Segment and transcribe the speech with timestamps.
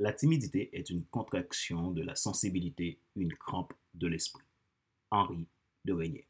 [0.00, 4.46] La timidité est une contraction de la sensibilité, une crampe de l'esprit.
[5.10, 5.46] Henri
[5.84, 6.26] de Régnier.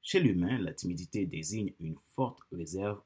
[0.00, 3.02] Chez l'humain, la timidité désigne une forte réserve,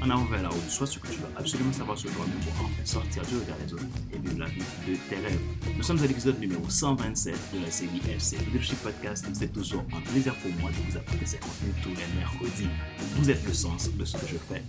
[0.01, 2.65] en avant vers la haut, soit ce que tu dois absolument savoir sur toi-même pour
[2.65, 5.39] enfin sortir du regard des autres et vivre la vie de tes rêves.
[5.75, 9.25] Nous sommes à l'épisode numéro 127 de la série FC Leadership Podcast.
[9.33, 12.69] C'est toujours un plaisir pour moi de vous apporter ces contenus tous les mercredis.
[13.15, 14.61] Vous êtes le sens de ce que je fais.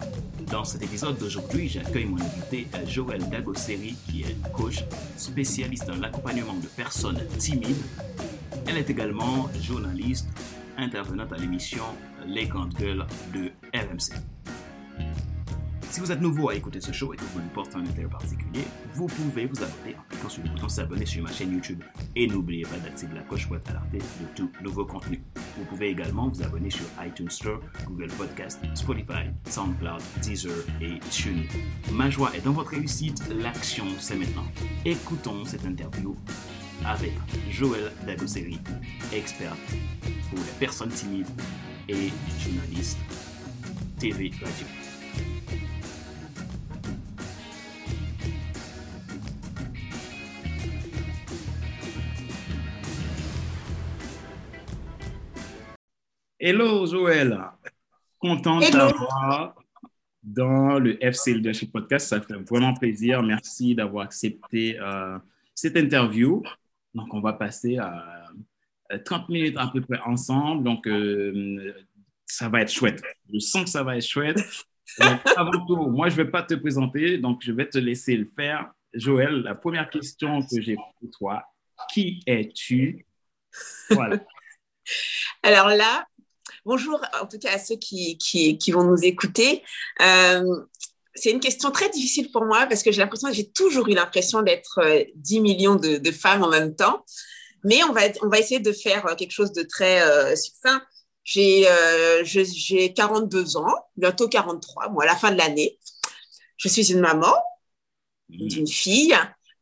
[0.51, 4.85] Dans cet épisode d'aujourd'hui, j'accueille mon invité Joël Dagosseri, qui est coach
[5.17, 7.83] spécialiste dans l'accompagnement de personnes timides.
[8.67, 10.29] Elle est également journaliste
[10.77, 11.85] intervenante à l'émission
[12.27, 14.34] Les Grandes Gueules de RMC.
[15.95, 18.09] Si vous êtes nouveau à écouter ce show et que vous lui portez un intérêt
[18.09, 21.85] particulier, vous pouvez vous abonner en cliquant sur le bouton s'abonner sur ma chaîne YouTube
[22.17, 25.23] et n'oubliez pas d'activer la cloche pour être alerté de tout nouveau contenu.
[25.57, 31.45] Vous pouvez également vous abonner sur iTunes Store, Google Podcast, Spotify, SoundCloud, Deezer et TuneIn.
[31.93, 34.47] Ma joie est dans votre réussite, l'action c'est maintenant.
[34.85, 36.17] Écoutons cette interview
[36.85, 37.13] avec
[37.53, 38.59] Joël Dagosseri,
[39.13, 39.55] expert
[40.29, 41.31] pour les personnes timides
[41.89, 42.99] et journaliste
[44.01, 44.67] TV Radio.
[56.47, 57.41] Hello Joël,
[58.19, 59.55] content de t'avoir
[60.23, 62.09] dans le FC Leadership Podcast.
[62.09, 63.23] Ça fait vraiment plaisir.
[63.23, 65.19] Merci d'avoir accepté euh,
[65.55, 66.43] cette interview.
[66.93, 68.29] Donc, on va passer à
[69.07, 70.65] 30 minutes à peu près ensemble.
[70.65, 71.73] Donc, euh,
[72.27, 73.03] ça va être chouette.
[73.33, 74.39] Je sens que ça va être chouette.
[75.37, 78.27] avant tout, moi, je ne vais pas te présenter, donc je vais te laisser le
[78.27, 78.71] faire.
[78.93, 81.43] Joël, la première question que j'ai pour toi,
[81.91, 83.07] qui es-tu?
[83.89, 84.19] Voilà.
[85.43, 86.07] Alors là,
[86.67, 89.63] Bonjour en tout cas à ceux qui, qui, vont nous écouter.
[90.01, 90.43] Euh,
[91.15, 94.41] c'est une question très difficile pour moi parce que j'ai l'impression, j'ai toujours eu l'impression
[94.41, 94.81] d'être
[95.15, 97.05] 10 euh, millions de, femmes en même temps.
[97.65, 100.83] Mais on va, on va essayer de faire quelque chose de très euh, succinct.
[101.23, 101.67] J'ai
[102.25, 105.79] j'ai 42 ans, bientôt 43, moi, à la fin de l'année.
[106.57, 107.35] Je suis une maman
[108.31, 108.47] mmh.
[108.49, 109.15] d'une fille.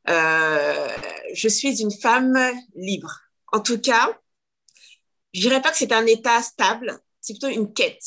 [0.06, 2.38] je suis une femme
[2.76, 3.22] libre.
[3.52, 4.16] En tout cas,
[5.32, 8.04] je dirais pas que c'est un état stable, c'est plutôt une quête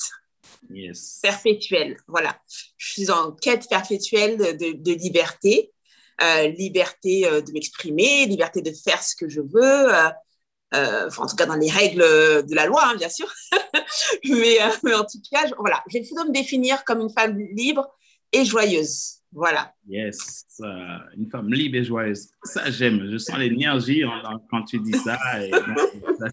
[1.21, 1.97] perpétuelle.
[2.07, 2.37] Voilà,
[2.77, 5.71] je suis en quête perpétuelle de, liberté,
[6.21, 9.93] euh, liberté euh, de m'exprimer, liberté de faire ce que je veux.
[10.73, 13.31] Euh, en tout cas dans les règles de la loi, hein, bien sûr.
[14.25, 14.59] mais,
[14.93, 17.87] en tout cas, je, voilà, j'ai plutôt me définir comme une femme libre
[18.31, 19.19] et joyeuse.
[19.31, 19.73] Voilà.
[19.87, 20.45] Yes,
[21.17, 22.29] une femme libre et joyeuse.
[22.43, 23.09] Ça, j'aime.
[23.11, 24.03] Je sens l'énergie
[24.49, 25.17] quand tu dis ça.
[25.43, 26.27] Et, ça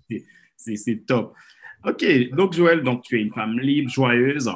[0.63, 1.35] c'est top.
[1.85, 4.51] OK, donc Joël, donc tu es une femme libre, joyeuse.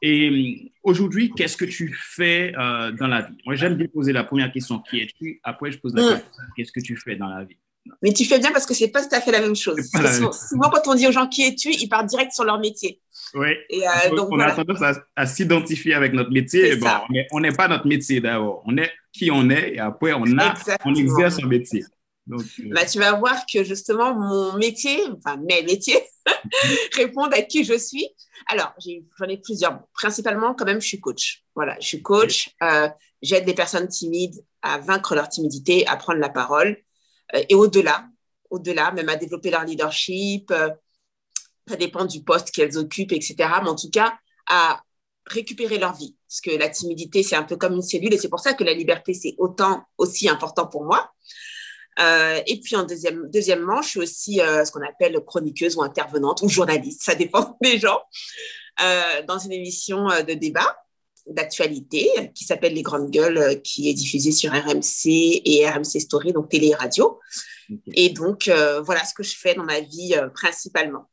[0.00, 3.36] Et hum, aujourd'hui, qu'est-ce que tu fais euh, dans la vie?
[3.44, 5.40] Moi, j'aime bien poser la première question qui es-tu?
[5.42, 7.56] Après, je pose la question qu'est-ce que tu fais dans la vie?
[8.02, 9.78] Mais tu fais bien parce que c'est pas tout à fait la même chose.
[10.48, 13.00] souvent, quand on dit aux gens qui es-tu, ils partent direct sur leur métier.
[13.34, 13.48] Oui.
[13.70, 16.76] Et, euh, donc, on a tendance à, s'identifier avec notre métier.
[16.76, 16.86] Bon,
[17.32, 18.62] on n'est pas notre métier d'abord.
[18.66, 21.84] On est qui on est et après, on, a, on exerce un métier.
[22.28, 26.02] Donc, euh, bah, tu vas voir que justement, mon métier, enfin mes métiers,
[26.94, 28.06] répondent à qui je suis.
[28.48, 28.74] Alors,
[29.18, 29.80] j'en ai, plusieurs.
[29.94, 31.44] Principalement, quand même, je suis coach.
[31.54, 32.50] Voilà, je suis coach.
[32.62, 32.88] Euh,
[33.22, 36.76] j'aide des personnes timides à vaincre leur timidité, à prendre la parole.
[37.34, 38.06] Euh, et au-delà,
[38.50, 40.52] au-delà, même à développer leur leadership.
[41.66, 43.36] ça dépend du poste qu'elles occupent, etc.
[43.62, 44.82] Mais en tout cas, à
[45.26, 46.16] récupérer leur vie.
[46.28, 48.64] Parce que la timidité, c'est un peu comme une cellule et c'est pour ça que
[48.64, 51.10] la liberté, c'est autant aussi important pour moi.
[52.00, 55.82] Euh, et puis, en deuxième, deuxièmement, je suis aussi euh, ce qu'on appelle chroniqueuse ou
[55.82, 58.00] intervenante ou journaliste, ça dépend des gens,
[58.82, 60.76] euh, dans une émission de débat
[61.26, 66.48] d'actualité qui s'appelle Les Grandes Gueules, qui est diffusée sur RMC et RMC Story, donc
[66.48, 67.20] télé et radio.
[67.92, 68.50] Et donc,
[68.82, 71.06] voilà ce que je fais dans ma vie principalement.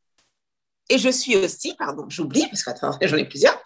[0.88, 3.60] Et je suis aussi, pardon, j'oublie parce que j'en ai plusieurs.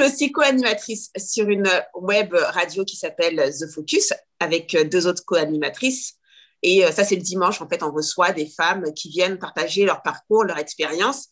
[0.00, 5.24] Je suis aussi co-animatrice sur une web radio qui s'appelle The Focus avec deux autres
[5.24, 6.14] co-animatrices.
[6.62, 7.60] Et euh, ça, c'est le dimanche.
[7.60, 11.28] En fait, on reçoit des femmes qui viennent partager leur parcours, leur expérience,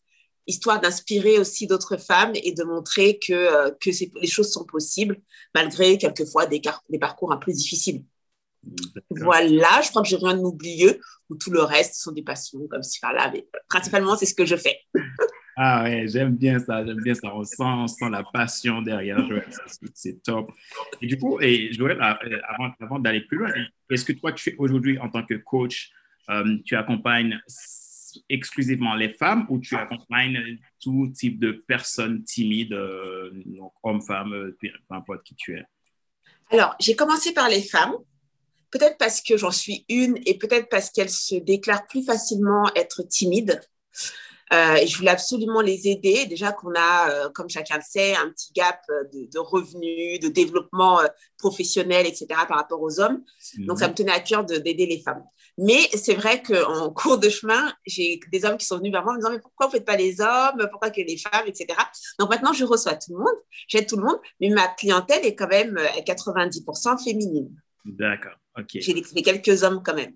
[0.47, 5.21] histoire d'inspirer aussi d'autres femmes et de montrer que, euh, que les choses sont possibles
[5.55, 8.05] malgré quelquefois des, des parcours un peu difficiles.
[9.11, 11.01] Voilà, je crois que j'ai rien oublié,
[11.31, 14.35] ou tout le reste sont des passions comme si par là, mais principalement c'est ce
[14.35, 14.81] que je fais.
[15.61, 19.19] ah ouais, j'aime bien ça, j'aime bien ça, on sent, on sent la passion derrière,
[19.93, 20.53] c'est top.
[21.03, 23.51] Et du coup, et voudrais, euh, avant, avant d'aller plus loin,
[23.91, 25.91] est-ce que toi, tu aujourd'hui en tant que coach,
[26.31, 27.41] euh, tu accompagnes
[28.29, 34.53] exclusivement les femmes ou tu accompagnes tout type de personnes timides, euh, donc hommes, femmes,
[34.61, 35.65] peu importe qui tu es?
[36.53, 37.97] Alors, j'ai commencé par les femmes
[38.71, 43.03] peut-être parce que j'en suis une et peut-être parce qu'elles se déclarent plus facilement être
[43.03, 43.61] timides.
[44.53, 46.27] Euh, et je voulais absolument les aider.
[46.27, 48.81] Déjà qu'on a, euh, comme chacun le sait, un petit gap
[49.13, 51.07] de, revenus, de développement euh,
[51.39, 52.27] professionnel, etc.
[52.49, 53.23] par rapport aux hommes.
[53.59, 55.23] Donc, ça me tenait à cœur d'aider les femmes.
[55.59, 59.13] Mais c'est vrai qu'en cours de chemin, j'ai des hommes qui sont venus vers moi
[59.13, 60.69] en me disant, mais pourquoi vous ne faites pas les hommes?
[60.71, 61.67] Pourquoi que les femmes, etc.
[62.19, 63.37] Donc maintenant, je reçois tout le monde,
[63.67, 67.51] j'aide tout le monde, mais ma clientèle est quand même à 90% féminine.
[67.85, 68.37] D'accord.
[68.75, 70.15] J'ai quelques hommes quand même.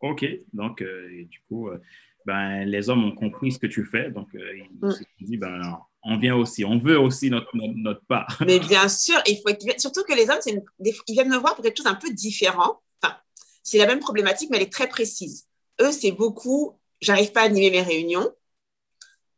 [0.00, 0.24] OK.
[0.52, 1.80] Donc, euh, du coup, euh,
[2.26, 4.10] ben, les hommes ont compris ce que tu fais.
[4.10, 4.90] Donc, euh, ils mm.
[4.90, 8.38] se sont dit, ben, on vient aussi, on veut aussi notre, notre, part.
[8.46, 10.40] Mais bien sûr, il faut surtout que les hommes,
[10.80, 12.80] ils viennent me voir pour quelque chose un peu différent.
[13.02, 13.16] Enfin,
[13.62, 15.46] c'est la même problématique, mais elle est très précise.
[15.80, 18.30] Eux, c'est beaucoup, j'arrive pas à animer mes réunions.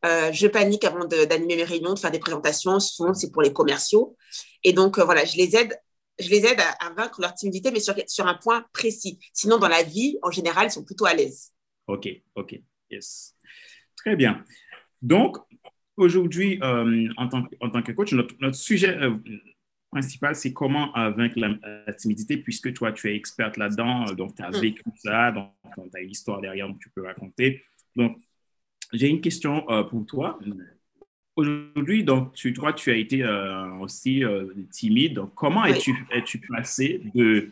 [0.02, 2.80] je panique avant d'animer mes réunions, de faire des présentations.
[2.80, 4.16] Souvent, c'est pour les commerciaux.
[4.62, 5.78] Et donc, voilà, je les aide
[6.18, 9.18] je les aide à, vaincre leur timidité, mais sur, sur, un point précis.
[9.32, 11.52] Sinon, dans la vie, en général, ils sont plutôt à l'aise.
[11.86, 12.60] OK, OK,
[12.94, 13.36] yes.
[13.96, 14.44] Très bien.
[15.02, 15.36] Donc,
[15.96, 19.16] aujourd'hui, euh, en, tant, en, tant, que coach, notre, notre sujet euh,
[19.90, 24.42] principal, c'est comment euh, vaincre la, timidité, puisque toi, tu es experte là-dedans, donc tu
[24.42, 24.60] as mm.
[24.60, 27.62] vécu ça, donc tu as une histoire derrière que tu peux raconter.
[27.96, 28.18] Donc,
[28.92, 30.38] j'ai une question pour toi.
[31.36, 35.14] Aujourd'hui, donc, tu, toi, tu as été euh, aussi euh, timide.
[35.14, 37.50] Donc, comment es-tu es passé de,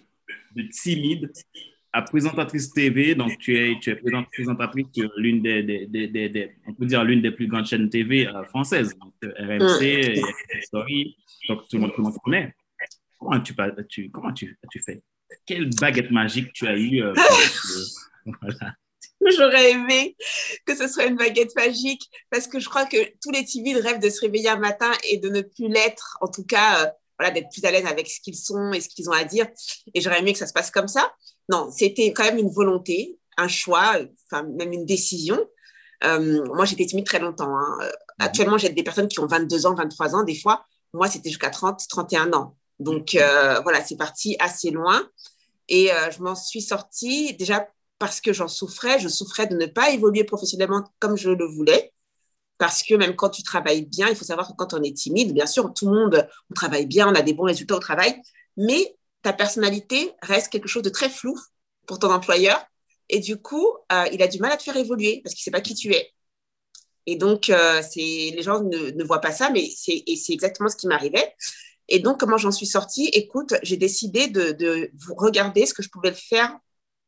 [0.55, 1.33] de, timide
[1.93, 3.15] à présentatrice TV?
[3.15, 7.23] Donc, tu es, tu es présentatrice sur l'une des, des, des, on peut dire l'une
[7.23, 10.63] des plus grandes chaînes TV euh, françaises, donc RMC, mm.
[10.63, 11.17] Story,
[11.49, 12.55] donc tout le monde, tout le monde connaît.
[13.19, 13.55] Comment tu,
[13.89, 15.03] tu, comment tu, tu fais?
[15.47, 17.03] Quelle baguette magique tu as eu
[18.41, 18.75] voilà.
[19.31, 20.17] J'aurais aimé
[20.67, 24.01] que ce soit une baguette magique parce que je crois que tous les timides rêvent
[24.01, 27.33] de se réveiller un matin et de ne plus l'être, en tout cas, euh, voilà,
[27.33, 29.47] d'être plus à l'aise avec ce qu'ils sont et ce qu'ils ont à dire.
[29.95, 31.13] Et j'aurais aimé que ça se passe comme ça.
[31.53, 35.39] Non, c'était quand même une volonté, un choix, enfin même une décision.
[36.03, 37.55] Euh, moi, j'étais timide très longtemps.
[37.55, 37.79] Hein.
[37.83, 40.65] Euh, actuellement, j'ai des personnes qui ont 22 ans, 23 ans, des fois.
[40.95, 42.57] Moi, c'était jusqu'à 30, 31 ans.
[42.79, 43.17] Donc,
[43.63, 45.07] voilà, c'est parti assez loin.
[45.69, 47.69] Et je m'en suis sortie déjà
[47.99, 48.99] parce que j'en souffrais.
[48.99, 51.93] Je souffrais de ne pas évoluer professionnellement comme je le voulais.
[52.59, 55.35] Parce que même quand tu travailles bien, il faut savoir que quand on est timide,
[55.35, 58.21] bien sûr, tout le monde, on travaille bien, on a des bons résultats au travail,
[58.57, 61.39] mais ta personnalité reste quelque chose de très flou
[61.87, 62.65] pour ton employeur.
[63.09, 65.45] Et du coup, euh, il a du mal à te faire évoluer parce qu'il ne
[65.45, 66.11] sait pas qui tu es.
[67.07, 71.35] Et donc, euh, les gens ne, voient pas ça, mais c'est exactement ce qui m'arrivait.
[71.89, 73.07] Et donc, comment j'en suis sortie?
[73.13, 76.57] Écoute, j'ai décidé de, de, regarder ce que je pouvais faire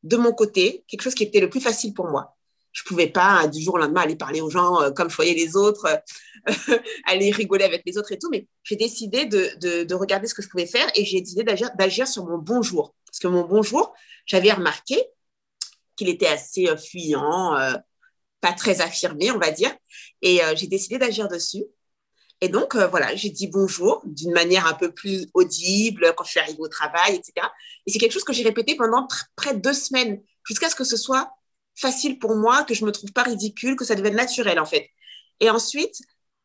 [0.03, 2.37] de mon côté, quelque chose qui était le plus facile pour moi.
[2.75, 5.33] Je pouvais pas du jour au lendemain aller parler aux gens euh, comme je voyais
[5.33, 6.77] les autres, euh,
[7.07, 10.49] aller rigoler avec les autres et tout, mais j'ai décidé de, regarder ce que je
[10.49, 12.95] pouvais faire et j'ai décidé d'agir sur mon bonjour.
[13.07, 13.95] Parce que mon bonjour,
[14.27, 15.03] j'avais remarqué
[15.97, 17.57] qu'il était assez euh, fuyant,
[18.43, 19.75] pas très affirmé, on va dire,
[20.21, 21.65] et j'ai décidé d'agir dessus.
[22.41, 26.33] Et donc, euh, voilà, j'ai dit bonjour d'une manière un peu plus audible quand je
[26.33, 27.47] suis arrivée au travail, etc.
[27.87, 30.85] Et c'est quelque chose que j'ai répété pendant près de deux semaines, jusqu'à ce que
[30.85, 31.31] ce soit
[31.75, 34.89] facile pour moi, que je me trouve pas ridicule, que ça devienne naturel, en fait.
[35.41, 35.97] Et ensuite,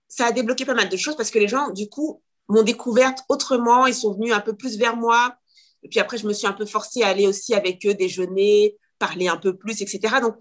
[0.08, 3.20] ça a débloqué pas mal de choses parce que les gens, du coup, m'ont découverte
[3.30, 5.36] autrement, ils sont venus un peu plus vers moi.
[5.84, 8.76] Et puis après, je me suis un peu forcée à aller aussi avec eux déjeuner,
[8.98, 10.16] parler un peu plus, etc.
[10.22, 10.36] Donc,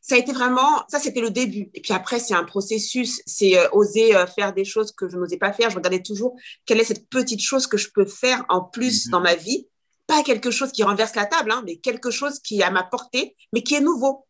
[0.00, 1.70] ça a été vraiment, ça c'était le début.
[1.74, 5.16] Et puis après, c'est un processus, c'est euh, oser euh, faire des choses que je
[5.16, 5.70] n'osais pas faire.
[5.70, 9.12] Je regardais toujours quelle est cette petite chose que je peux faire en plus mhm.
[9.12, 9.66] dans ma vie.
[10.08, 12.82] Pas quelque chose qui renverse la table, hein, mais quelque chose qui est à ma
[12.82, 14.26] portée, mais qui est nouveau,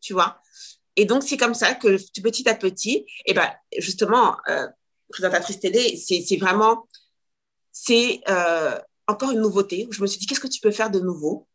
[0.00, 0.40] tu vois.
[0.96, 4.66] Et donc, c'est comme ça que petit à petit, et eh ben, justement, euh,
[5.10, 6.88] présentatrice télé, c'est vraiment,
[7.72, 9.86] c'est euh, encore une nouveauté.
[9.90, 11.48] Je me suis dit, qu'est-ce que tu peux faire de nouveau?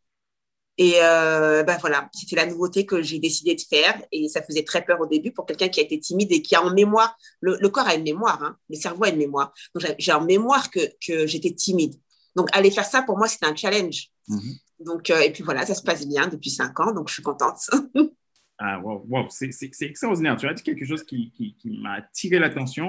[0.76, 4.64] Et euh, ben voilà, c'était la nouveauté que j'ai décidé de faire et ça faisait
[4.64, 7.16] très peur au début pour quelqu'un qui a été timide et qui a en mémoire,
[7.40, 9.54] le, corps a une mémoire, hein, le cerveau a une mémoire.
[9.74, 11.94] Donc j'ai en mémoire que, que j'étais timide.
[12.36, 14.08] Donc aller faire ça pour moi c'était un challenge.
[14.28, 14.60] Mm-hmm.
[14.86, 17.22] Donc euh, et puis voilà, ça se passe bien depuis cinq ans, donc je suis
[17.22, 17.58] contente.
[18.58, 19.26] ah wow, wow.
[19.30, 19.50] c'est
[19.82, 20.36] extraordinaire.
[20.36, 22.88] Tu as dit quelque chose qui, qui, qui m'a attiré l'attention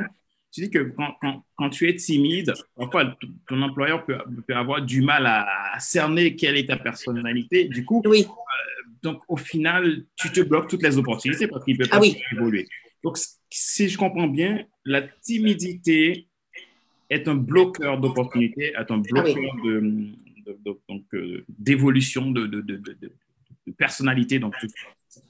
[0.56, 3.14] tu dis que quand, quand, tu es timide, parfois
[3.50, 5.46] ton employeur peut, peut, avoir du mal à,
[5.80, 7.66] cerner quelle est ta personnalité.
[7.66, 8.26] Du coup, oui.
[8.26, 12.00] Euh, donc au final, tu te bloques toutes les opportunités parce qu'il ne peut pas
[12.02, 12.70] ah évoluer.
[13.04, 13.18] Donc,
[13.50, 16.30] si je comprends bien, la timidité
[17.10, 20.14] est un bloqueur d'opportunités, est un bloqueur ah de,
[21.14, 23.12] euh, d'évolution, de, de, de,
[23.78, 24.40] personnalité.
[24.40, 24.54] Donc,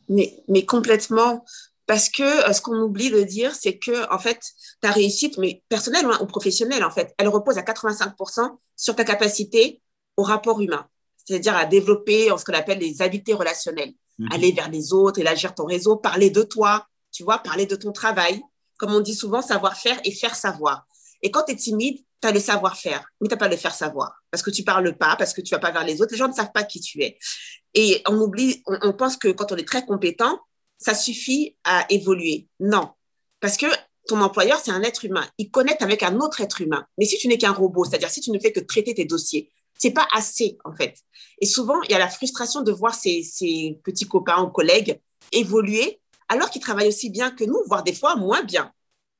[0.10, 1.44] mais, mais complètement.
[1.88, 4.40] Parce que euh, ce qu'on oublie de dire, c'est que en fait,
[4.82, 9.82] ta réussite, mais personnelle ou professionnelle, en fait, elle repose à 85% sur ta capacité
[10.18, 14.30] au rapport humain, c'est-à-dire à développer ce qu'on appelle les habiletés relationnelles, mhm.
[14.32, 17.92] aller vers les autres, élargir ton réseau, parler de toi, tu vois, parler de ton
[17.92, 18.42] travail.
[18.78, 20.86] Comme on dit souvent, savoir-faire et faire savoir.
[21.22, 24.24] Et quand tu es timide, tu as le savoir-faire, mais tu pas le faire savoir.
[24.32, 26.12] Parce que tu parles pas, parce que tu vas pas vers les autres.
[26.12, 27.18] Les gens ne savent pas qui tu es.
[27.74, 30.40] Et on oublie, on pense que quand on est très compétent,
[30.78, 32.48] ça suffit à évoluer.
[32.60, 32.90] Non,
[33.40, 33.68] parce que
[34.08, 35.26] ton employeur, c'est un être humain.
[35.38, 36.86] Il connecte avec un autre être humain.
[36.98, 39.52] Mais si tu n'es qu'un robot, c'est-à-dire si tu ne fais que traiter tes dossiers,
[39.78, 40.96] c'est pas assez, en fait.
[41.42, 46.00] Et souvent, il y a la frustration de voir ses, petits copains ou collègues évoluer
[46.30, 48.72] alors qu'ils travaillent aussi bien que nous, voire des fois moins bien.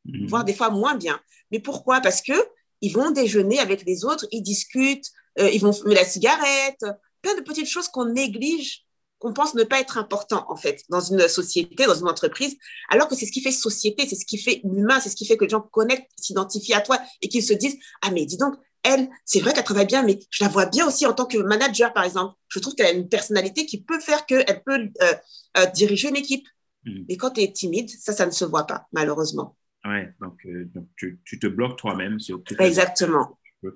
[0.06, 0.28] Mmh.
[0.28, 1.20] Voire des fois moins bien.
[1.52, 2.02] Mais pourquoi?
[2.02, 2.34] Parce que
[2.82, 5.10] ils vont déjeuner avec les autres, ils discutent,
[5.40, 6.86] euh, ils vont fumer la cigarette,
[7.22, 8.86] plein de petites choses qu'on néglige
[9.20, 12.58] qu'on pense ne pas être important, en fait, dans une société, dans une entreprise,
[12.90, 15.26] alors que c'est ce qui fait société, c'est ce qui fait l'humain, c'est ce qui
[15.26, 18.38] fait que les gens connectent, s'identifient à toi et qu'ils se disent Ah, mais dis
[18.38, 21.26] donc, elle, c'est vrai qu'elle travaille bien, mais je la vois bien aussi en tant
[21.26, 22.36] que manager, par exemple.
[22.50, 25.14] Je trouve qu'elle a une personnalité qui peut faire qu'elle peut euh,
[25.58, 26.48] euh, diriger une équipe.
[26.84, 27.06] Mm.
[27.10, 29.56] Mais quand tu es timide, ça, ça ne se voit pas, malheureusement.
[29.86, 33.38] Oui, donc, euh, donc tu, tu, te bloques toi-même sur tout Exactement.
[33.44, 33.76] Tu peux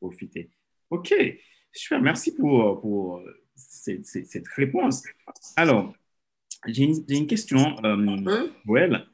[0.00, 0.50] profiter.
[0.88, 1.14] OK,
[1.72, 3.22] super, merci pour, pour
[3.54, 5.02] cette réponse.
[5.56, 5.94] Alors,
[6.66, 9.06] j'ai une, question, euh, hein?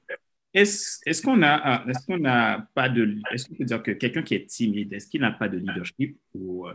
[0.53, 4.35] Est-ce qu'on a, est-ce qu'on n'a pas de, est-ce qu'on peut dire que quelqu'un qui
[4.35, 6.73] est timide, est-ce qu'il n'a pas de leadership ou euh,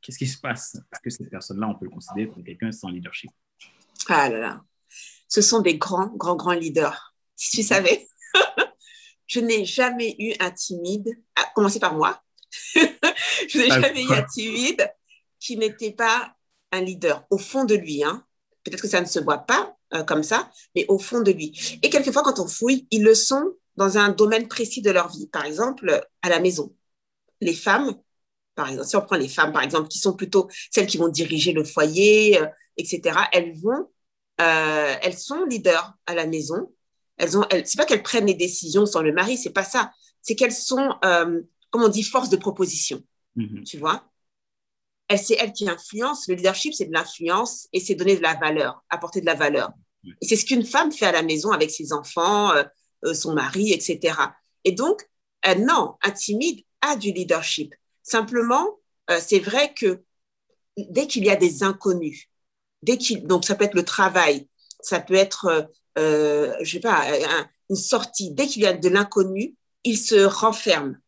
[0.00, 0.76] qu'est-ce qui se passe?
[0.92, 3.30] Est-ce que cette personne-là, on peut le considérer comme quelqu'un sans leadership?
[4.08, 4.64] Ah là là,
[5.28, 7.14] ce sont des grands, grands, grands leaders.
[7.36, 8.06] Si tu savais,
[9.28, 12.20] je n'ai jamais eu un timide, à commencer par moi,
[12.74, 14.90] je n'ai jamais eu un timide
[15.38, 16.34] qui n'était pas
[16.72, 18.02] un leader au fond de lui.
[18.02, 18.24] Hein.
[18.64, 21.78] Peut-être que ça ne se voit pas euh, comme ça, mais au fond de lui.
[21.82, 25.28] Et quelquefois, quand on fouille, ils le sont dans un domaine précis de leur vie.
[25.28, 26.74] Par exemple, à la maison.
[27.40, 27.94] Les femmes,
[28.54, 31.08] par exemple, si on prend les femmes, par exemple, qui sont plutôt celles qui vont
[31.08, 33.88] diriger le foyer, euh, etc., elles vont,
[34.40, 36.72] euh, elles sont leaders à la maison.
[37.18, 39.92] Elles ont, elles, c'est pas qu'elles prennent les décisions sans le mari, c'est pas ça.
[40.22, 43.02] C'est qu'elles sont, comme on dit, force de proposition.
[43.36, 43.64] Mm-hmm.
[43.64, 44.04] Tu vois?
[45.16, 46.28] C'est elle qui influence.
[46.28, 49.70] Le leadership, c'est de l'influence et c'est donner de la valeur, apporter de la valeur.
[50.20, 52.64] Et c'est ce qu'une femme fait à la maison avec ses enfants, euh,
[53.04, 54.18] euh, son mari, etc.
[54.64, 55.08] Et donc,
[55.42, 57.74] un homme un timide a du leadership.
[58.02, 58.78] Simplement,
[59.10, 60.02] euh, c'est vrai que
[60.76, 62.28] dès qu'il y a des inconnus,
[62.82, 64.48] dès qu'il, donc ça peut être le travail,
[64.80, 67.04] ça peut être, je sais pas,
[67.70, 70.98] une sortie, dès qu'il y a de l'inconnu, il se renferme.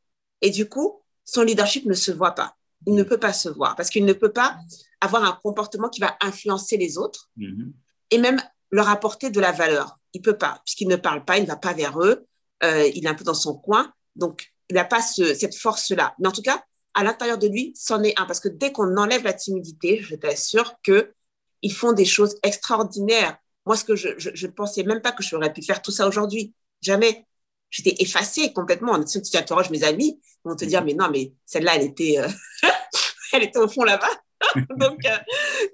[0.42, 3.76] Et du coup, son leadership ne se voit pas il ne peut pas se voir
[3.76, 4.58] parce qu'il ne peut pas
[5.00, 7.72] avoir un comportement qui va influencer les autres mm-hmm.
[8.10, 9.98] et même leur apporter de la valeur.
[10.12, 12.26] Il peut pas, puisqu'il ne parle pas, il ne va pas vers eux,
[12.64, 16.14] euh, il est un peu dans son coin, donc il n'a pas cette force-là.
[16.18, 18.96] Mais en tout cas, à l'intérieur de lui, c'en est un, parce que dès qu'on
[18.96, 23.36] enlève la timidité, je t'assure qu'ils font des choses extraordinaires.
[23.66, 26.54] Moi, ce que je, ne pensais même pas que j'aurais pu faire tout ça aujourd'hui,
[26.80, 27.26] jamais.
[27.70, 29.04] j'étais effacée complètement.
[29.06, 32.18] Si tu interroges mes amis, ils vont te dire, mais non, mais celle-là, elle était,
[32.18, 32.28] euh,
[33.32, 34.10] elle était au fond là-bas.
[34.76, 35.18] donc, euh,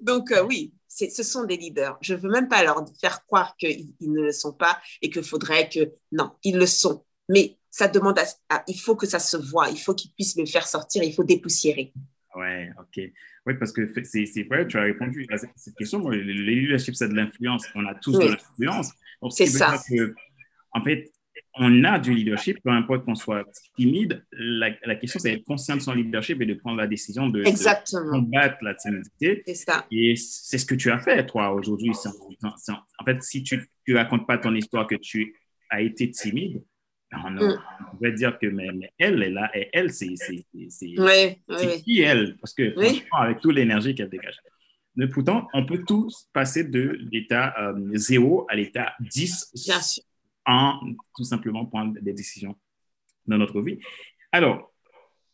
[0.01, 1.97] donc euh, oui, ce sont des leaders.
[2.01, 5.23] Je ne veux même pas leur faire croire qu'ils ne le sont pas et qu'il
[5.23, 5.93] faudrait que...
[6.13, 7.05] Non, ils le sont.
[7.29, 10.47] Mais ça demande à, il faut que ça se voit, il faut qu'ils puissent me
[10.47, 11.93] faire sortir, il faut dépoussiérer.
[12.35, 13.05] Ouais, ok.
[13.47, 16.09] Oui, parce que c'est vrai, tu as répondu à cette question.
[16.09, 17.65] Le leadership, c'est de l'influence.
[17.75, 18.93] On a tous de l'influence.
[19.31, 19.79] C'est ça.
[19.89, 20.15] Que,
[20.73, 21.13] en fait,
[21.59, 23.45] on a du leadership, peu importe qu'on soit
[23.77, 24.25] timide.
[24.33, 27.45] La, la question, c'est d'être conscient de son leadership et de prendre la décision de,
[28.11, 29.43] combattre la timidité.
[29.47, 29.87] C'est ça.
[29.91, 31.93] Et c'est ce que tu as fait, toi, aujourd'hui.
[32.43, 35.35] En fait, si tu ne racontes pas ton histoire que tu
[35.71, 36.63] as été timide,
[37.13, 37.59] on, mm.
[37.93, 40.15] pourrait dire que mais, elle est là, et elle, c'est
[41.85, 42.37] qui elle?
[42.39, 44.37] Parce que franchement, avec toute l'énergie qu'elle dégage.
[44.97, 47.55] Mais pourtant, on peut tous passer de l'état
[47.93, 50.03] 0 euh, à l'état 10 Bien sûr
[50.47, 50.81] en
[51.15, 52.57] tout simplement prendre des décisions
[53.27, 53.79] dans notre vie.
[54.33, 54.73] Alors,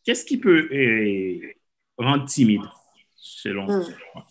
[0.05, 1.52] qu'est-ce qui peut euh,
[1.99, 2.62] rendre timide
[3.14, 4.23] selon toi hmm.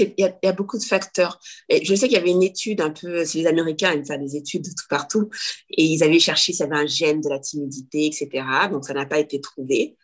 [0.00, 1.38] Il y, a beaucoup de facteurs.
[1.68, 4.18] Et je sais qu'il y avait une étude un peu, c'est les Américains, ils font
[4.18, 5.30] des études de tout partout,
[5.70, 8.44] et ils avaient cherché s'il y avait un gène de la timidité, etc.
[8.70, 9.96] Donc, ça n'a pas été trouvé.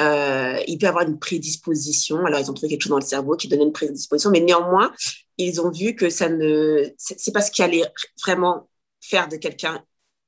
[0.00, 2.24] Euh, il peut y avoir une prédisposition.
[2.24, 4.92] Alors, ils ont trouvé quelque chose dans le cerveau qui donnait une prédisposition, mais néanmoins,
[5.38, 7.84] ils ont vu que ça ne, c'est pas ce qui allait
[8.22, 8.68] vraiment
[9.00, 9.82] faire de quelqu'un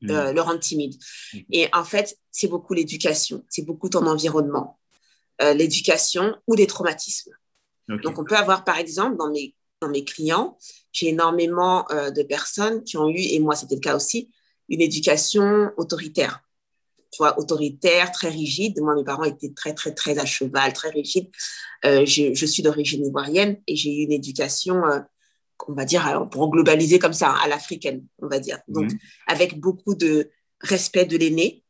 [0.09, 0.35] euh, mm.
[0.35, 0.95] le rendre timide.
[1.33, 1.39] Mm.
[1.53, 4.79] Et en fait, c'est beaucoup l'éducation, c'est beaucoup ton environnement,
[5.43, 7.33] euh, l'éducation ou des traumatismes.
[8.03, 10.57] Donc, on peut avoir, par exemple, dans mes, dans mes clients,
[10.93, 14.31] j'ai énormément de personnes qui ont eu, et moi c'était le cas aussi,
[14.69, 16.43] une éducation autoritaire
[17.11, 18.81] tu vois, autoritaire, très rigide.
[18.81, 21.31] Moi, mes parents étaient très, très, très à cheval, très rigides.
[21.85, 25.01] Euh, je, suis d'origine ivoirienne et j'ai eu une éducation, euh,
[25.67, 28.59] on va dire, pour globaliser comme ça, à l'africaine, on va dire.
[28.69, 28.99] Donc, mhm.
[29.27, 30.31] avec beaucoup de
[30.61, 31.65] respect de l'aîné,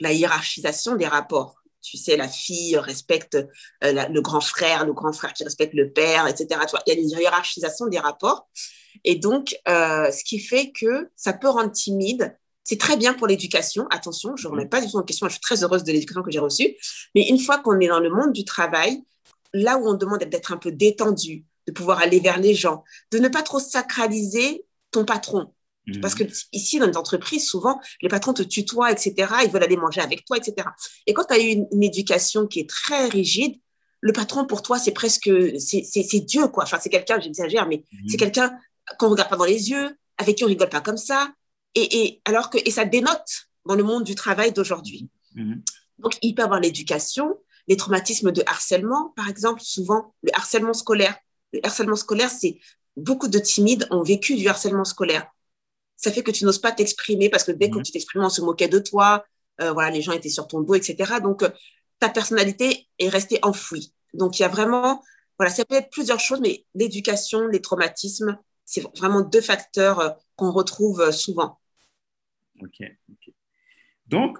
[0.00, 1.57] la hiérarchisation des rapports.
[1.90, 3.36] Tu sais, la fille respecte
[3.84, 6.46] euh, le grand frère, le grand frère qui respecte le père, etc.
[6.62, 8.48] Tu vois, il y a une hiérarchisation des rapports.
[9.04, 12.36] Et donc, ce qui fait que ça peut rendre timide
[12.68, 13.86] c'est très bien pour l'éducation.
[13.90, 15.26] Attention, je ne remets pas du tout en question.
[15.26, 16.76] Je suis très heureuse de l'éducation que j'ai reçue.
[17.14, 19.02] Mais une fois qu'on est dans le monde du travail,
[19.54, 23.20] là où on demande d'être un peu détendu, de pouvoir aller vers les gens, de
[23.20, 25.54] ne pas trop sacraliser ton patron.
[26.00, 29.14] Parce que ici, dans les entreprises, souvent, les patrons te tutoient, etc.
[29.44, 30.68] Ils veulent aller manger avec toi, etc.
[31.06, 33.56] Et quand tu as eu une, éducation qui est très rigide,
[34.00, 36.64] le patron, pour toi, c'est presque, c'est Dieu, quoi.
[36.64, 38.08] Enfin, c'est quelqu'un, j'exagère, mais mhm.
[38.08, 38.56] c'est quelqu'un
[38.98, 41.32] qu'on ne regarde pas dans les yeux, avec qui on rigole pas comme ça,
[41.74, 45.08] et, alors que, et ça dénote dans le monde du travail d'aujourd'hui.
[45.34, 45.62] Mhm.
[45.98, 51.16] Donc, il peut avoir l'éducation, les traumatismes de harcèlement, par exemple, souvent le harcèlement scolaire.
[51.52, 52.58] Le harcèlement scolaire, c'est
[52.96, 55.26] beaucoup de timides ont vécu du harcèlement scolaire.
[55.98, 57.82] Ça fait que tu n'oses pas t'exprimer parce que dès que mhm.
[57.82, 59.26] tu t'exprimes, on se moquait de toi.
[59.60, 61.14] Euh, voilà, les gens étaient sur ton dos, etc.
[61.20, 61.50] Donc, euh,
[61.98, 63.92] ta personnalité est restée enfouie.
[64.14, 65.02] Donc, il y a vraiment,
[65.38, 70.10] voilà, ça peut être plusieurs choses, mais l'éducation, les traumatismes, c'est vraiment deux facteurs euh,
[70.36, 71.58] qu'on retrouve souvent.
[72.60, 72.86] OK.
[74.06, 74.38] Donc,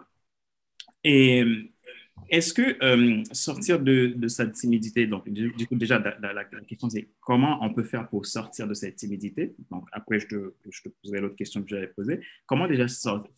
[2.28, 7.08] est-ce que euh, sortir de, de, cette timidité, donc du, coup déjà la, question c'est
[7.20, 9.54] comment on peut faire pour sortir de cette timidité?
[9.70, 12.20] Donc après je te, je te poserai l'autre question que j'avais posée.
[12.46, 12.86] Comment déjà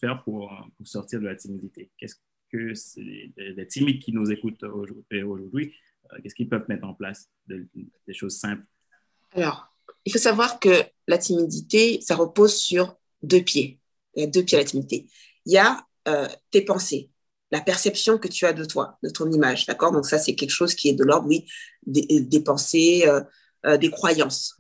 [0.01, 1.91] faire pour, pour, sortir de la timidité?
[1.99, 2.17] Qu'est-ce
[2.51, 5.75] que les, timides qui nous écoutent aujourd'hui,
[6.13, 8.65] euh, qu'est-ce qu'ils peuvent mettre en place des choses simples?
[9.33, 9.71] Alors,
[10.05, 13.79] il faut savoir que la timidité, ça repose sur deux pieds.
[14.15, 15.07] Il y a deux pieds à la timidité.
[15.47, 17.11] Il y a euh, tes pensées,
[17.51, 19.93] la perception que tu as de toi, de ton image, d'accord?
[19.93, 21.47] Donc ça, c'est quelque chose qui est de l'ordre, oui,
[21.87, 23.21] des, pensées, euh,
[23.67, 24.57] euh, des croyances.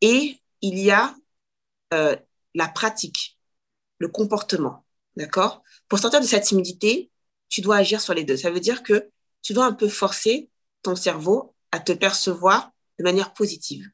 [0.00, 1.14] Et il y a
[1.90, 3.38] la pratique,
[3.98, 4.84] le comportement,
[5.16, 5.62] d'accord?
[5.88, 7.10] Pour sortir de cette timidité,
[7.48, 8.36] tu dois agir sur les deux.
[8.36, 9.10] Ça veut dire que
[9.42, 10.50] tu dois un peu forcer
[10.82, 13.88] ton cerveau à te percevoir de manière positive.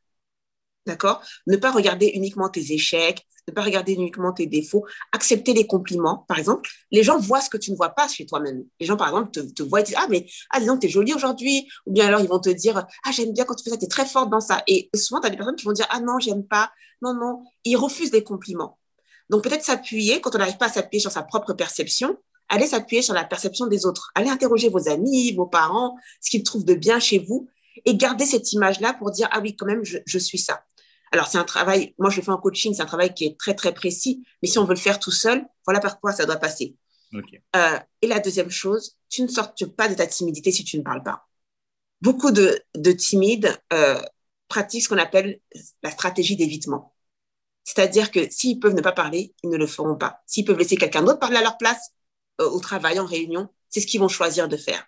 [0.87, 1.23] D'accord?
[1.47, 6.25] Ne pas regarder uniquement tes échecs, ne pas regarder uniquement tes défauts, accepter les compliments.
[6.29, 8.64] Par exemple, les gens voient ce que tu ne vois pas chez toi-même.
[8.81, 11.14] Les gens, par exemple, te, voient et disent Ah, mais ah, disons, tu es jolie
[11.14, 11.68] aujourd'hui.
[11.87, 13.85] Ou bien alors, ils vont te dire Ah, j'aime bien quand tu fais ça, tu
[13.85, 14.62] es très forte dans ça.
[14.66, 16.71] Et souvent, tu as des personnes qui vont dire Ah, non, j'aime pas.
[17.01, 17.45] Non, non.
[17.64, 18.79] Ils refusent les compliments.
[19.29, 22.16] Donc, peut-être s'appuyer, quand on n'arrive pas à s'appuyer sur sa propre perception,
[22.49, 24.12] aller s'appuyer sur la perception des autres.
[24.14, 27.49] Allez interroger vos amis, vos parents, ce qu'ils trouvent de bien chez vous
[27.87, 30.62] et garder cette image-là pour dire Ah oui, quand même, je suis ça.
[31.12, 33.55] Alors, c'est un travail, moi je fais en coaching, c'est un travail qui est très,
[33.55, 36.37] très précis, mais si on veut le faire tout seul, voilà par quoi ça doit
[36.37, 36.77] passer.
[37.57, 40.83] Euh, et la deuxième chose, tu ne sortes pas de ta timidité si tu ne
[40.83, 41.29] parles pas.
[42.01, 42.59] Beaucoup de,
[42.92, 44.01] timides euh,
[44.48, 45.40] pratiquent ce qu'on appelle
[45.83, 46.94] la stratégie d'évitement.
[47.64, 50.22] C'est-à-dire que s'ils peuvent ne pas parler, ils ne le feront pas.
[50.27, 51.90] S'ils peuvent laisser quelqu'un d'autre parler à leur place,
[52.40, 54.85] euh, au travail, en réunion, c'est ce qu'ils vont choisir de faire.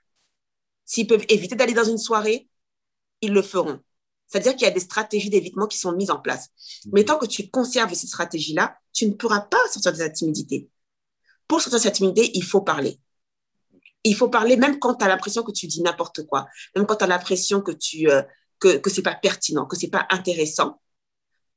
[0.86, 2.48] S'ils peuvent éviter d'aller dans une soirée,
[3.20, 3.80] ils le feront.
[4.26, 6.48] C'est-à-dire qu'il y a des stratégies d'évitement qui sont mises en place.
[6.92, 10.68] Mais tant que tu conserves ces stratégies-là, tu ne pourras pas sortir de cette timidité.
[11.46, 12.98] Pour sortir de cette timidité, il faut parler.
[14.02, 16.96] Il faut parler même quand tu as l'impression que tu dis n'importe quoi, même quand
[16.96, 18.22] tu as l'impression que tu euh,
[18.58, 20.80] que, que c'est pas pertinent, que c'est pas intéressant.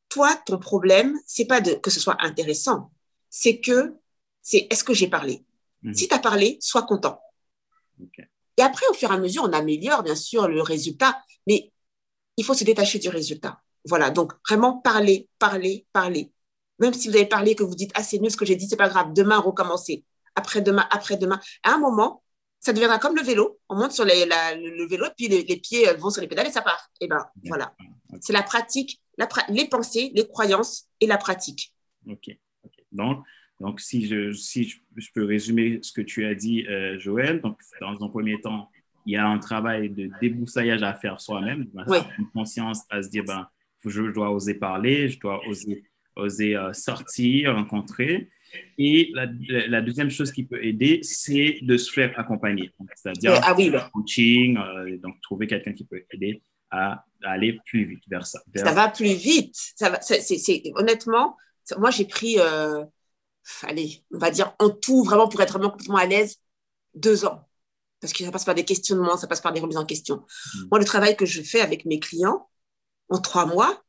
[0.10, 2.92] Toi, ton problème, c'est pas de que ce soit intéressant,
[3.30, 3.96] c'est que
[4.42, 5.46] c'est est-ce que j'ai parlé?
[5.84, 5.94] Mhm.
[5.94, 7.20] Si tu as parlé, sois content.
[8.58, 11.72] Et après, au fur et à mesure, on améliore bien sûr le résultat, mais
[12.38, 13.62] il faut se détacher du résultat.
[13.86, 16.32] Voilà, donc vraiment parler, parler, parler.
[16.80, 18.68] Même si vous avez parlé, que vous dites, ah, c'est nul ce que j'ai dit,
[18.68, 20.04] c'est pas grave, demain, recommencer.
[20.36, 21.40] Après-demain, après-demain.
[21.64, 22.24] À un moment,
[22.60, 23.60] ça deviendra comme le vélo.
[23.70, 26.90] On monte sur le vélo, puis les, pieds vont sur les pédales et ça part.
[27.02, 27.74] Et ben voilà.
[28.22, 29.02] C'est la pratique,
[29.50, 31.74] les pensées, les croyances et la pratique.
[32.08, 32.30] OK.
[32.92, 33.26] Donc,
[33.60, 37.60] donc, si je, si je, peux résumer ce que tu as dit, euh, Joël, donc
[37.82, 38.70] dans un premier temps,
[39.08, 41.66] il y a un travail de débroussaillage à faire soi-même,
[42.20, 43.48] une conscience à se dire, ben,
[43.86, 45.86] je dois oser parler, je dois oser,
[46.18, 48.30] oser euh, sortir, rencontrer.
[48.78, 52.74] Et la, deuxième chose qui peut aider, c'est de se faire accompagner.
[52.96, 58.04] C'est-à-dire ah oui, coaching, euh, donc trouver quelqu'un qui peut aider à, aller plus vite
[58.10, 58.42] vers ça.
[58.56, 59.56] Ça va plus vite.
[59.56, 61.38] Ça va, c'est, honnêtement,
[61.78, 62.84] moi j'ai pris, euh,
[63.64, 66.42] allez, on va dire en tout, vraiment pour être vraiment complètement à l'aise,
[66.94, 67.47] deux ans.
[68.08, 70.18] Parce que ça passe par des questionnements, ça passe par des remises en question.
[70.56, 70.68] Mm.
[70.72, 72.48] Moi, le travail que je fais avec mes clients,
[73.10, 73.84] en trois mois,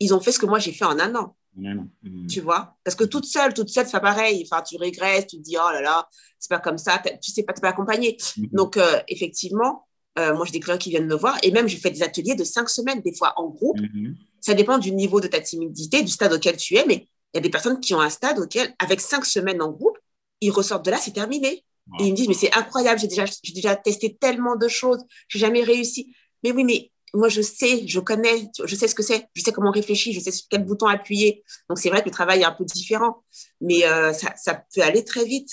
[0.00, 1.36] ils ont fait ce que moi j'ai fait en un an.
[1.54, 2.26] Mm.
[2.28, 2.76] Tu vois?
[2.84, 4.46] Parce que toute seule, toute seule, c'est pas pareil.
[4.50, 7.42] Enfin, tu régresses, tu te dis, oh là là, c'est pas comme ça, tu sais
[7.42, 8.16] pas, t'es pas accompagné.
[8.16, 8.50] Mm-hmm.
[8.52, 9.86] Donc, euh, effectivement,
[10.18, 12.34] euh, moi, j'ai des clients qui viennent me voir et même, je fais des ateliers
[12.34, 13.78] de cinq semaines, des fois en groupe.
[13.78, 14.14] Mm-hmm.
[14.40, 17.38] Ça dépend du niveau de ta timidité, du stade auquel tu es, mais il y
[17.38, 19.98] a des personnes qui ont un stade auquel, avec cinq semaines en groupe,
[20.40, 21.64] ils ressortent de là, c'est terminé.
[21.98, 25.02] Et ils me disent, mais c'est incroyable, j'ai déjà, j'ai déjà testé tellement de choses,
[25.28, 26.14] j'ai jamais réussi.
[26.42, 29.52] Mais oui, mais moi, je sais, je connais, je sais ce que c'est, je sais
[29.52, 31.42] comment réfléchir, je sais sur quel bouton appuyer.
[31.68, 33.24] Donc, c'est vrai que le travail est un peu différent,
[33.60, 35.50] mais euh, ça, ça, peut aller très vite.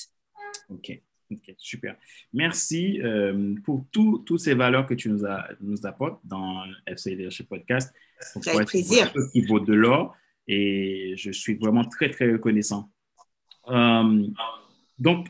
[0.70, 1.02] OK.
[1.58, 1.96] super.
[2.34, 7.94] Merci euh, pour toutes ces valeurs que tu nous, apportes dans FC Leadership Podcast.
[8.48, 9.14] Avec plaisir.
[9.32, 10.16] Qui vaut de l'or
[10.48, 12.92] et je suis vraiment très, très reconnaissant.
[13.70, 14.28] Euh,
[15.00, 15.28] donc,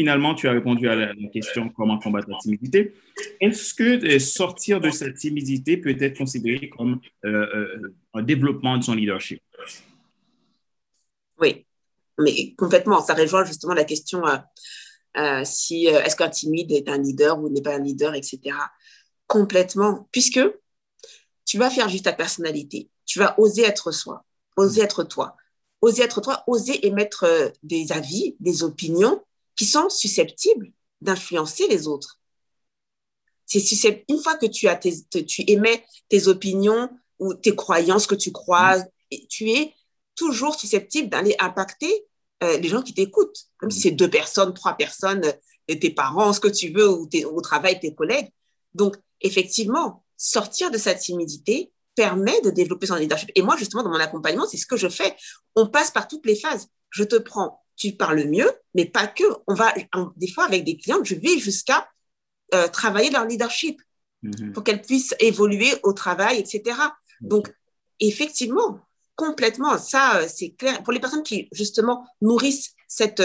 [0.00, 2.94] finalement, tu as répondu à la, question comment combattre la timidité.
[3.40, 8.82] Est-ce que euh, sortir de cette timidité peut être considéré comme euh, un développement de
[8.82, 9.42] son leadership?
[11.38, 11.66] Oui,
[12.18, 13.00] mais complètement.
[13.02, 14.22] Ça rejoint justement la question
[15.44, 18.40] si est-ce qu'un timide est un leader ou n'est pas un leader, etc.
[19.26, 20.40] Complètement, puisque
[21.44, 22.88] tu vas faire juste ta personnalité.
[23.06, 24.24] Tu vas oser être soi
[24.60, 25.36] oser être toi.
[25.80, 29.22] Oser être toi, oser émettre euh, des avis, des opinions
[29.60, 32.18] qui sont susceptibles d'influencer les autres.
[33.44, 38.32] C'est une fois que tu, as tu émets tes opinions ou tes croyances que tu
[38.32, 38.82] crois,
[39.28, 39.74] tu es
[40.14, 41.92] toujours susceptible d'aller impacter
[42.42, 45.26] euh, les gens qui t'écoutent, comme si c'est deux personnes, trois personnes,
[45.70, 48.32] euh, tes parents, ce que tu veux, ou au travail, tes collègues.
[48.72, 53.30] Donc, effectivement, sortir de cette timidité, permet de développer son leadership.
[53.34, 55.14] Et moi, justement, dans mon accompagnement, c'est ce que je fais.
[55.54, 56.68] On passe par toutes les phases.
[56.88, 59.24] Je te prends, tu parles mieux, mais pas que.
[59.46, 59.72] On va,
[60.16, 61.88] des fois, avec des clients, je vais jusqu'à
[62.54, 63.80] euh, travailler leur leadership
[64.22, 64.52] mm-hmm.
[64.52, 66.78] pour qu'elles puissent évoluer au travail, etc.
[67.22, 67.52] Donc,
[67.98, 68.80] effectivement,
[69.16, 70.82] complètement, ça, euh, c'est clair.
[70.82, 73.22] Pour les personnes qui, justement, nourrissent cette,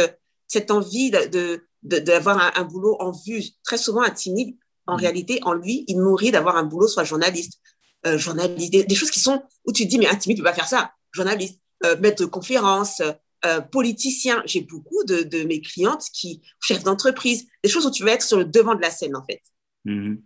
[0.48, 4.56] cette envie d'avoir de, de, un, boulot en vue, très souvent un timide,
[4.88, 5.00] en mm-hmm.
[5.02, 7.60] réalité, en lui, il nourrit d'avoir un boulot, soit journaliste,
[8.08, 10.50] euh, journaliste, des, choses qui sont où tu te dis, mais un timide ne peut
[10.50, 10.94] pas faire ça.
[11.12, 13.02] Journaliste, euh, maître de conférence,
[13.46, 14.44] euh, politicien.
[14.46, 18.24] J'ai beaucoup de, de, mes clientes qui, chefs d'entreprise, des choses où tu vas être
[18.24, 19.42] sur le devant de la scène, en fait.
[19.86, 20.18] Mm-hmm.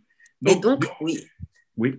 [0.47, 1.19] et donc, oui.
[1.77, 1.95] Oui,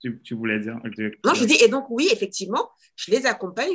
[0.00, 0.78] tu, voulais dire.
[1.24, 3.74] Non, je dis, et donc, oui, effectivement, je les accompagne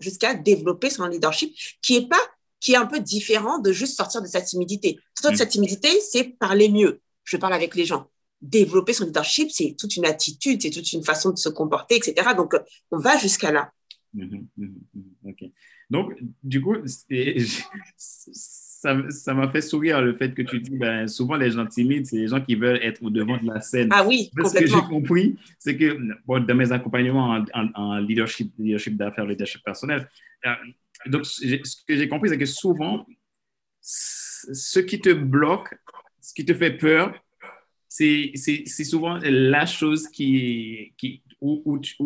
[0.00, 2.20] jusqu'à développer son leadership qui est pas
[2.60, 4.98] qui est un peu différent de juste sortir de sa timidité.
[5.14, 5.38] Sortir de mm.
[5.38, 7.00] sa timidité, c'est parler mieux.
[7.24, 8.10] Je parle avec les gens
[8.40, 12.30] développer son leadership, c'est toute une attitude, c'est toute une façon de se comporter, etc.
[12.36, 12.54] Donc,
[12.90, 13.72] on va jusqu'à là.
[14.14, 14.46] Mhm,
[15.90, 16.76] Donc, du coup,
[17.98, 22.16] ça m'a fait sourire le fait que tu dis, ben, souvent les gens timides, c'est
[22.16, 23.88] les gens qui veulent être au devant de la scène.
[23.90, 29.26] Ah oui, Ce que j'ai compris, c'est que dans mes accompagnements en, leadership, leadership d'affaires,
[29.26, 30.08] leadership personnel,
[30.46, 30.54] euh,
[31.06, 33.04] donc ce que j'ai compris, c'est que souvent,
[33.80, 35.74] ce qui te bloque,
[36.20, 37.14] ce qui te fait peur,
[37.88, 38.32] c'est
[38.84, 41.96] souvent la chose qui, qui, où, tu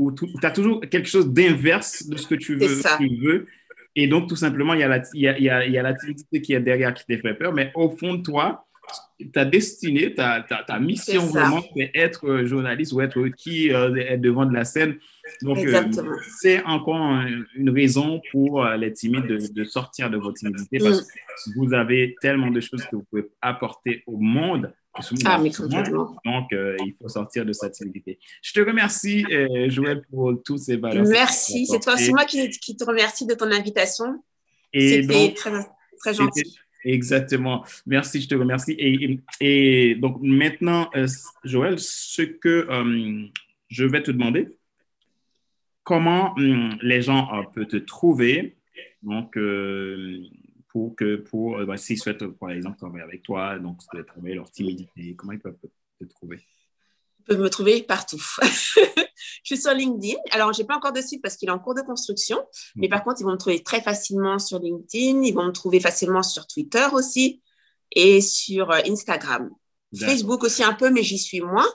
[0.42, 3.47] as toujours quelque chose d'inverse de ce que tu veux, tu veux.
[3.96, 5.94] Et donc, tout simplement, il y a la, il y a, il y a, la
[5.94, 8.66] timidité qui est derrière qui te fait peur, mais au fond de toi,
[9.33, 14.44] ta destinée, ta, ta, mission vraiment, c'est être journaliste ou être qui euh, est devant
[14.46, 14.96] de la scène.
[15.42, 15.83] Donc, euh,
[16.38, 17.22] c'est encore
[17.54, 21.04] une raison pour euh, les timides de, sortir de votre timidité parce mm.
[21.04, 24.72] que vous avez tellement de choses que vous pouvez apporter au monde.
[25.24, 28.18] Ah, mais Donc, il faut sortir de cette timidité.
[28.42, 29.24] Je te remercie,
[29.68, 31.04] Joël, pour tous ces valeurs.
[31.07, 31.66] Merci.
[31.66, 34.22] C'est toi, c'est moi qui, qui, te remercie de ton invitation.
[34.72, 35.50] C'était très,
[35.98, 36.57] très gentil.
[36.85, 37.64] Exactement.
[37.87, 38.72] Merci, je te remercie.
[38.78, 41.07] Et, et donc maintenant, euh,
[41.42, 43.26] Joël, ce que euh,
[43.68, 44.59] je vais te demander,
[45.83, 48.57] comment hum, les gens euh, peuvent te trouver
[49.02, 49.37] donc,
[50.75, 55.15] pour que, pour, bah, s'ils souhaitent, par exemple, travailler avec toi, donc trouver leur timidité,
[55.15, 55.57] comment ils peuvent
[56.01, 56.41] te trouver?
[57.21, 58.21] Ils peuvent me trouver partout.
[58.43, 59.05] je
[59.45, 60.19] suis sur LinkedIn.
[60.33, 62.45] Alors, je n'ai pas encore de site parce qu'il est en cours de construction.
[62.75, 65.23] Mais par contre, ils vont me trouver très facilement sur LinkedIn.
[65.23, 67.41] Ils vont me trouver facilement sur Twitter aussi
[67.93, 69.51] et sur euh, Instagram.
[69.97, 71.71] Facebook aussi un peu, mais j'y suis moins.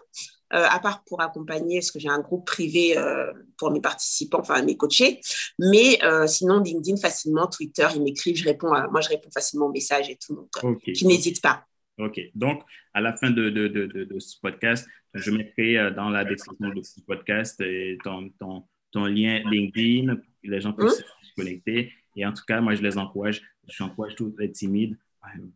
[0.54, 4.40] Euh, à part pour accompagner, parce que j'ai un groupe privé euh, pour mes participants,
[4.40, 5.22] enfin mes coachés.
[5.60, 10.10] Mais sinon, LinkedIn facilement, Twitter, ils m'écrivent, je réponds moi je réponds facilement aux messages
[10.10, 10.50] et tout.
[10.62, 11.66] Donc, qui n'hésitent pas.
[12.00, 12.20] OK.
[12.34, 16.24] Donc, à la fin de, de, de, de ce podcast, je mettrai euh, dans la
[16.24, 21.00] description de ce podcast euh, ton, ton, ton, lien LinkedIn pour que les gens puissent
[21.00, 21.24] hein?
[21.24, 21.94] se connecter.
[22.16, 23.42] Et en tout cas, moi, je les encourage.
[23.68, 24.98] J'encourage tous les timides.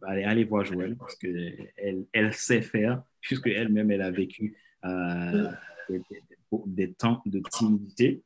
[0.05, 5.51] Allez, allez voir Joël parce qu'elle elle sait faire, puisque elle-même, elle a vécu euh,
[5.89, 6.01] des,
[6.65, 8.23] des, temps de timidité.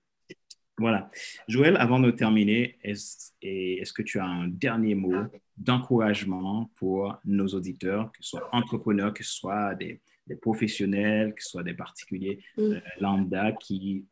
[0.80, 1.10] Voilà.
[1.48, 5.24] Joël, avant de terminer, est-ce est que tu as un dernier mot
[5.58, 10.02] d'encouragement pour nos auditeurs, que ce soit entrepreneurs, que ce soit des,
[10.41, 12.62] professionnels, que ce soit des particuliers mm.
[12.62, 14.06] euh, lambda qui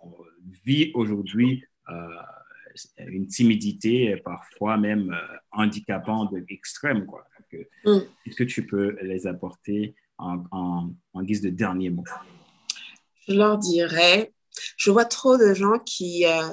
[0.66, 1.94] vivent aujourd'hui euh,
[2.98, 5.16] une timidité, parfois même
[5.52, 7.06] handicapante extrême.
[7.06, 7.28] Quoi.
[7.86, 8.00] Mm.
[8.26, 12.04] Est-ce que tu peux les apporter en, guise de dernier mot?
[13.28, 14.32] Je leur dirais
[14.78, 16.50] je vois trop de gens qui, euh,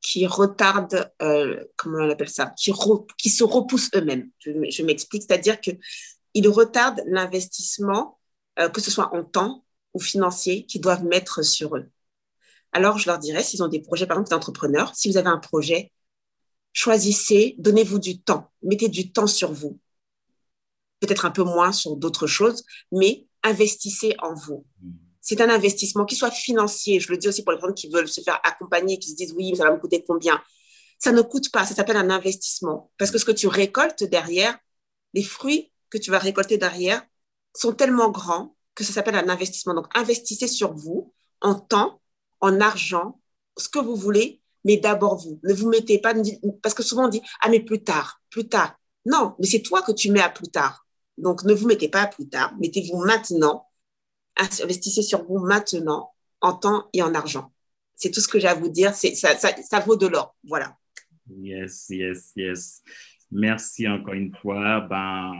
[0.00, 2.72] qui retardent, euh, comment on appelle ça, qui,
[3.18, 4.30] qui se repoussent eux-mêmes.
[4.38, 8.18] Je, m'explique, c'est-à-dire qu'ils retardent l'investissement,
[8.58, 11.90] euh, que ce soit en temps ou financier, qu'ils doivent mettre sur eux.
[12.72, 15.38] Alors, je leur dirais, s'ils ont des projets, par exemple, d'entrepreneurs, si vous avez un
[15.38, 15.92] projet,
[16.72, 19.78] choisissez, donnez-vous du temps, mettez du temps sur vous.
[21.06, 24.64] Peut-être un peu moins sur d'autres choses, mais investissez en vous.
[24.82, 27.00] Mmh c'est un investissement, qui soit financier.
[27.00, 29.34] Je le dis aussi pour les gens qui veulent se faire accompagner, qui se disent
[29.36, 30.40] oui, ça va me coûter combien?
[31.00, 32.92] Ça ne coûte pas, ça s'appelle un investissement.
[32.96, 34.56] Parce que ce que tu récoltes derrière,
[35.14, 37.02] les fruits que tu vas récolter derrière
[37.56, 39.74] sont tellement grands que ça s'appelle un investissement.
[39.74, 42.00] Donc, investissez sur vous en temps,
[42.40, 43.20] en argent,
[43.58, 45.40] ce que vous voulez, mais d'abord vous.
[45.42, 46.14] Ne vous mettez pas,
[46.62, 48.76] parce que souvent on dit, ah mais plus tard, plus tard.
[49.04, 50.85] Non, mais c'est toi que tu mets à plus tard.
[51.18, 53.66] Donc, ne vous mettez pas à plus tard, mettez-vous maintenant
[54.38, 57.52] investissez sur vous maintenant en temps et en argent.
[57.94, 58.94] C'est tout ce que j'ai à vous dire.
[58.94, 60.36] Ça, ça, ça vaut de l'or.
[60.44, 60.76] Voilà.
[61.28, 62.82] Yes, yes, yes.
[63.30, 64.80] Merci encore une fois.
[64.82, 65.32] Ben,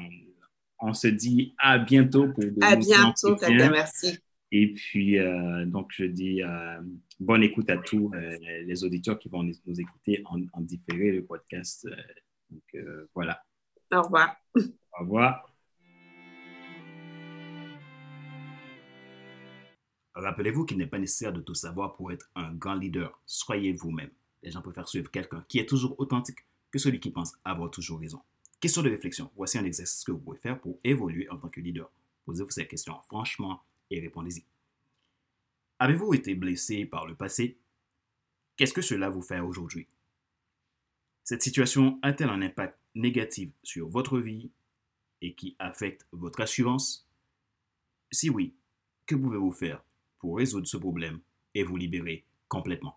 [0.78, 4.18] on se dit à bientôt pour de À bientôt, merci.
[4.52, 6.80] Et puis, euh, donc, je dis euh,
[7.20, 11.24] bonne écoute à tous euh, les auditeurs qui vont nous écouter en, en différé le
[11.24, 11.86] podcast.
[12.50, 12.84] donc,
[13.14, 13.42] voilà.
[13.92, 14.36] Au revoir.
[14.56, 15.45] Au revoir.
[20.26, 23.16] Rappelez-vous qu'il n'est pas nécessaire de tout savoir pour être un grand leader.
[23.26, 24.10] Soyez vous-même.
[24.42, 26.40] Les gens préfèrent suivre quelqu'un qui est toujours authentique
[26.72, 28.20] que celui qui pense avoir toujours raison.
[28.58, 29.30] Question de réflexion.
[29.36, 31.88] Voici un exercice que vous pouvez faire pour évoluer en tant que leader.
[32.24, 34.42] Posez-vous ces questions franchement et répondez-y.
[35.78, 37.60] Avez-vous été blessé par le passé?
[38.56, 39.86] Qu'est-ce que cela vous fait aujourd'hui?
[41.22, 44.50] Cette situation a-t-elle un impact négatif sur votre vie
[45.22, 47.08] et qui affecte votre assurance?
[48.10, 48.56] Si oui,
[49.06, 49.84] que pouvez-vous faire
[50.34, 51.20] résoudre ce problème
[51.54, 52.96] et vous libérer complètement.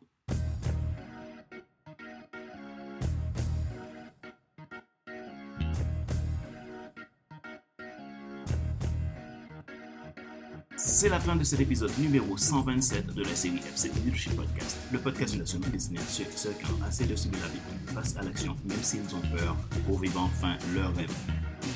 [10.81, 14.99] C'est la fin de cet épisode numéro 127 de la série FC Leadership Podcast, le
[14.99, 17.93] podcast de la semaine destiné à ceux ceux qui ont assez de subir la vie
[17.93, 21.13] face à l'action, même s'ils ont peur, pour vivre enfin leur rêve.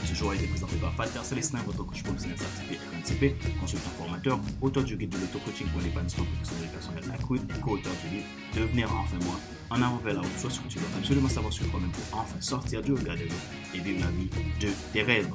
[0.05, 4.39] Ce jour a été présenté par Falter Célestin, votre coach professionnel certifié RNCP, consultant formateur,
[4.61, 8.93] auteur du guide de l'auto-coaching pour l'épanouissement professionnel personnel accru et co-auteur du livre Devenir
[8.93, 11.69] enfin moi, en avant vers la route, soit ce que tu dois absolument savoir sur
[11.69, 13.33] toi-même pour enfin sortir du regard des autres
[13.73, 14.29] et vivre la vie
[14.59, 15.29] de tes rêves.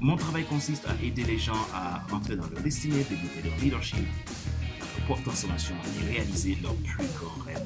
[0.00, 4.06] Mon travail consiste à aider les gens à rentrer dans leur destinée, développer leur leadership,
[5.06, 7.64] propre transformation et réaliser leur plus grand rêve.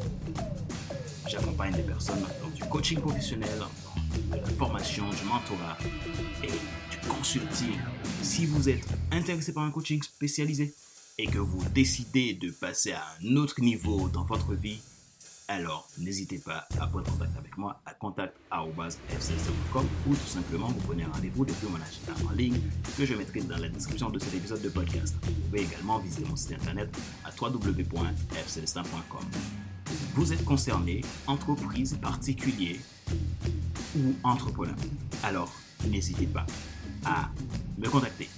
[1.28, 3.48] J'accompagne des personnes dans du coaching professionnel,
[4.30, 5.78] de la formation, du mentorat
[6.42, 6.48] et
[6.90, 7.78] du consulting.
[8.22, 10.74] Si vous êtes intéressé par un coaching spécialisé
[11.18, 14.80] et que vous décidez de passer à un autre niveau dans votre vie,
[15.48, 21.04] alors n'hésitez pas à prendre contact avec moi à contact.fcs.com ou tout simplement vous prenez
[21.04, 22.60] rendez-vous depuis mon agenda en ligne
[22.96, 25.14] que je mettrai dans la description de cet épisode de podcast.
[25.22, 26.88] Vous pouvez également visiter mon site internet
[27.24, 29.26] à www.fcelestin.com.
[30.14, 32.80] Vous êtes concerné, entreprise, particulier
[33.96, 34.76] ou entrepreneur.
[35.22, 35.52] Alors
[35.88, 36.46] n'hésitez pas
[37.04, 37.30] à
[37.78, 38.28] me contacter.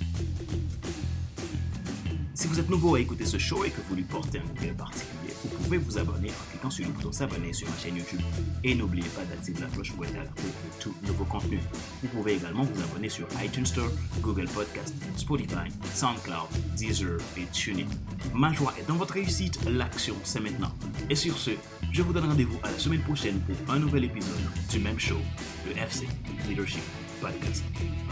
[2.35, 4.75] Si vous êtes nouveau à écouter ce show et que vous lui portez un intérêt
[4.75, 8.21] particulier, vous pouvez vous abonner en cliquant sur le bouton s'abonner sur ma chaîne YouTube.
[8.65, 11.61] Et n'oubliez pas d'activer la cloche pour être alerté de tout nouveau contenu.
[12.03, 17.87] Vous pouvez également vous abonner sur iTunes Store, Google Podcast, Spotify, SoundCloud, Deezer et TuneIn.
[18.35, 20.73] Ma joie est dans votre réussite, l'action c'est maintenant.
[21.09, 21.53] Et sur ce,
[21.93, 24.35] je vous donne rendez-vous à la semaine prochaine pour un nouvel épisode
[24.71, 25.19] du même show,
[25.67, 26.09] le FC
[26.49, 26.83] Leadership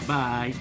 [0.06, 0.54] Bye.